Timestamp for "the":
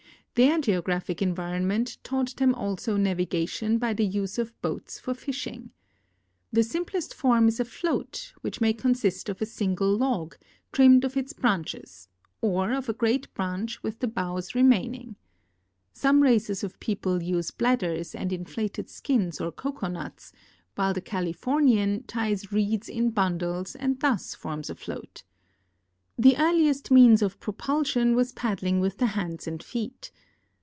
3.93-4.05, 6.53-6.63, 13.99-14.07, 20.93-21.01, 26.17-26.37, 28.97-29.07